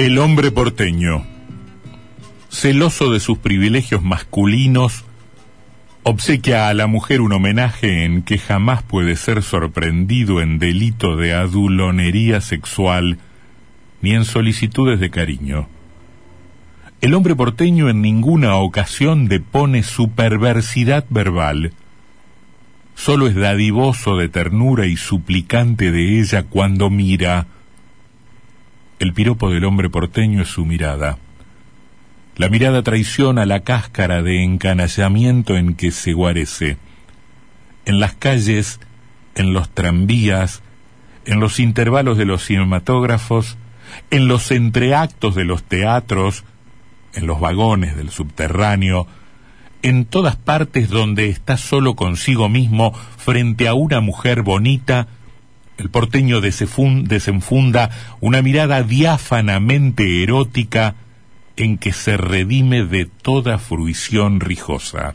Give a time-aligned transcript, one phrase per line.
[0.00, 1.26] El hombre porteño,
[2.48, 5.04] celoso de sus privilegios masculinos,
[6.04, 11.34] obsequia a la mujer un homenaje en que jamás puede ser sorprendido en delito de
[11.34, 13.18] adulonería sexual
[14.00, 15.68] ni en solicitudes de cariño.
[17.02, 21.74] El hombre porteño en ninguna ocasión depone su perversidad verbal.
[22.94, 27.48] Solo es dadivoso de ternura y suplicante de ella cuando mira,
[29.00, 31.18] el piropo del hombre porteño es su mirada.
[32.36, 36.76] La mirada traiciona la cáscara de encanallamiento en que se guarece.
[37.86, 38.78] En las calles,
[39.34, 40.62] en los tranvías,
[41.24, 43.56] en los intervalos de los cinematógrafos,
[44.10, 46.44] en los entreactos de los teatros,
[47.14, 49.06] en los vagones del subterráneo,
[49.82, 55.08] en todas partes donde está solo consigo mismo frente a una mujer bonita,
[55.80, 60.94] el porteño desenfunda una mirada diáfanamente erótica
[61.56, 65.14] en que se redime de toda fruición rijosa.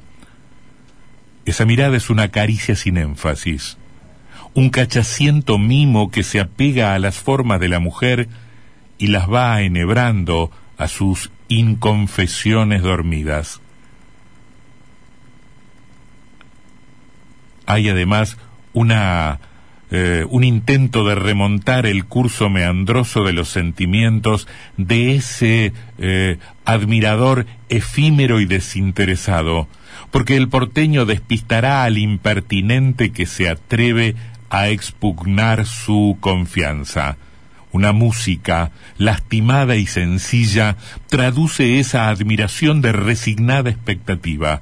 [1.45, 3.77] Esa mirada es una caricia sin énfasis,
[4.55, 8.27] un cachaciento mimo que se apega a las formas de la mujer
[8.97, 13.61] y las va enhebrando a sus inconfesiones dormidas.
[17.67, 18.37] Hay además
[18.73, 19.39] una
[19.91, 24.47] eh, un intento de remontar el curso meandroso de los sentimientos
[24.77, 29.67] de ese eh, admirador efímero y desinteresado,
[30.09, 34.15] porque el porteño despistará al impertinente que se atreve
[34.49, 37.17] a expugnar su confianza.
[37.71, 40.77] Una música, lastimada y sencilla,
[41.09, 44.61] traduce esa admiración de resignada expectativa.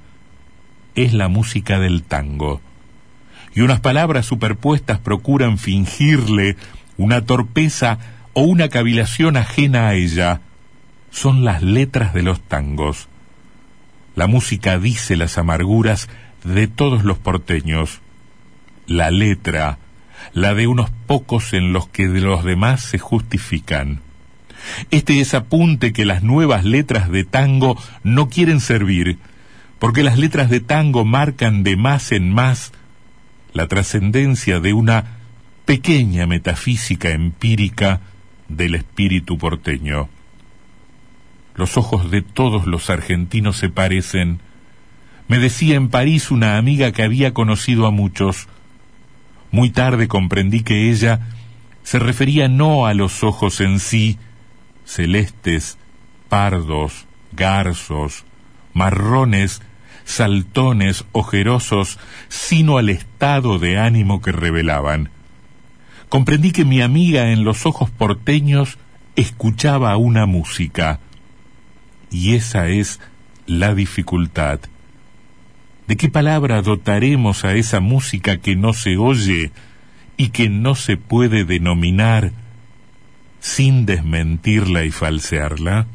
[0.95, 2.61] Es la música del tango
[3.55, 6.57] y unas palabras superpuestas procuran fingirle
[6.97, 7.99] una torpeza
[8.33, 10.41] o una cavilación ajena a ella,
[11.11, 13.07] son las letras de los tangos.
[14.15, 16.09] La música dice las amarguras
[16.43, 18.01] de todos los porteños.
[18.87, 19.77] La letra,
[20.33, 24.01] la de unos pocos en los que de los demás se justifican.
[24.91, 29.19] Este es apunte que las nuevas letras de tango no quieren servir,
[29.77, 32.71] porque las letras de tango marcan de más en más
[33.53, 35.17] la trascendencia de una
[35.65, 38.01] pequeña metafísica empírica
[38.49, 40.09] del espíritu porteño.
[41.55, 44.39] Los ojos de todos los argentinos se parecen.
[45.27, 48.47] Me decía en París una amiga que había conocido a muchos.
[49.51, 51.19] Muy tarde comprendí que ella
[51.83, 54.17] se refería no a los ojos en sí,
[54.83, 55.77] celestes,
[56.27, 58.25] pardos, garzos,
[58.73, 59.61] marrones,
[60.05, 61.99] saltones ojerosos,
[62.29, 65.09] sino al estado de ánimo que revelaban.
[66.09, 68.77] Comprendí que mi amiga en los ojos porteños
[69.15, 70.99] escuchaba una música.
[72.11, 72.99] Y esa es
[73.47, 74.59] la dificultad.
[75.87, 79.51] ¿De qué palabra dotaremos a esa música que no se oye
[80.15, 82.31] y que no se puede denominar
[83.39, 85.87] sin desmentirla y falsearla?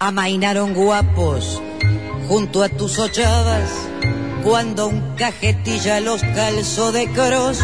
[0.00, 1.62] Amainaron guapos
[2.26, 3.70] junto a tus ochadas
[4.42, 7.58] cuando un cajetilla los calzó de cross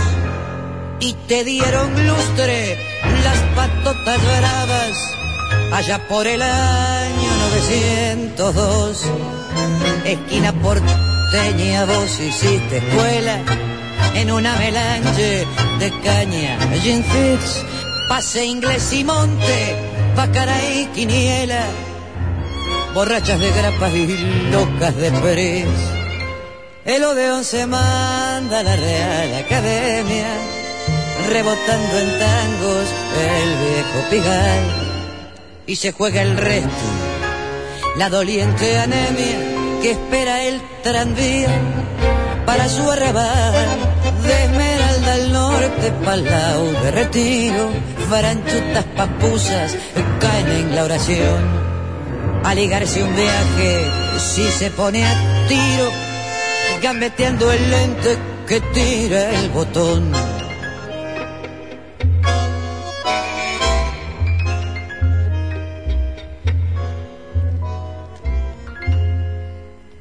[1.01, 2.79] y te dieron lustre
[3.25, 4.97] las patotas bravas
[5.73, 9.07] allá por el año 902
[10.05, 13.41] esquina porteña vos hiciste escuela
[14.15, 15.47] en una melange
[15.79, 17.65] de caña, gin fix,
[18.09, 19.77] pase inglés y monte,
[20.15, 21.67] pacara y quiniela,
[22.97, 24.07] borrachas de grapas y
[24.51, 25.67] locas de pres.
[26.87, 30.29] El Odeón se manda a la Real Academia,
[31.29, 32.89] rebotando en tangos
[33.21, 34.65] el viejo pigal,
[35.67, 36.89] y se juega el resto,
[37.99, 39.41] la doliente anemia
[39.83, 41.51] que espera el tranvía
[42.47, 43.53] para su arrabal
[44.23, 47.73] de Esmeralda al norte, Palau de Retiro,
[48.09, 49.77] faranchutas papusas
[50.19, 51.76] caen en la oración.
[52.49, 55.15] A ligarse un viaje, si se pone a
[55.49, 55.91] tiro,
[56.81, 58.17] gambeteando el lente
[58.47, 60.13] que tira el botón.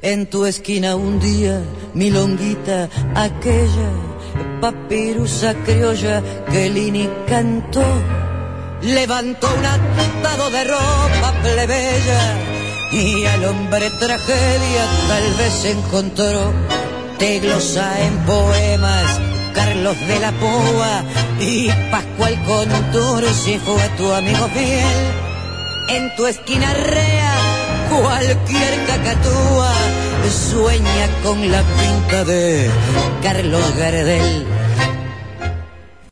[0.02, 1.60] En tu esquina un día,
[1.94, 3.90] mi longuita, aquella
[4.60, 7.82] papirusa criolla que Lini cantó,
[8.86, 12.34] levantó un atado de ropa plebeya
[12.92, 16.52] y al hombre tragedia tal vez encontró.
[17.18, 19.20] Te glosa en poemas
[19.54, 21.04] Carlos de la Púa
[21.40, 24.84] y Pascual Contur si fue tu amigo fiel.
[25.88, 27.34] En tu esquina rea
[27.90, 29.72] cualquier cacatúa
[30.30, 32.68] sueña con la pinta de
[33.22, 34.55] Carlos Gardel